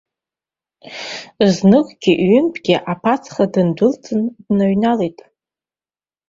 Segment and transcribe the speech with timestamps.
[1.53, 4.19] Зныкгьы ҩынтәгьы аԥацха ддәылҵит,
[4.57, 5.19] дыҩналеит.